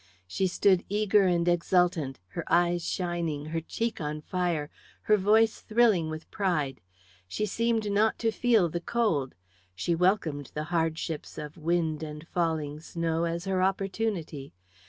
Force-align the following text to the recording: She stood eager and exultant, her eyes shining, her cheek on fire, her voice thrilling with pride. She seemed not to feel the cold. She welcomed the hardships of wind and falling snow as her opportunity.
She 0.25 0.47
stood 0.47 0.83
eager 0.89 1.25
and 1.27 1.47
exultant, 1.47 2.19
her 2.29 2.43
eyes 2.51 2.83
shining, 2.83 3.45
her 3.45 3.61
cheek 3.61 4.01
on 4.01 4.19
fire, 4.21 4.71
her 5.03 5.15
voice 5.15 5.59
thrilling 5.61 6.09
with 6.09 6.31
pride. 6.31 6.81
She 7.27 7.45
seemed 7.45 7.91
not 7.91 8.17
to 8.17 8.31
feel 8.31 8.67
the 8.67 8.81
cold. 8.81 9.35
She 9.75 9.93
welcomed 9.93 10.53
the 10.55 10.63
hardships 10.73 11.37
of 11.37 11.55
wind 11.55 12.01
and 12.01 12.27
falling 12.27 12.79
snow 12.79 13.25
as 13.25 13.45
her 13.45 13.61
opportunity. 13.61 14.53